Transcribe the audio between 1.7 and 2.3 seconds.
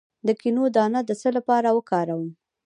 وکاروم؟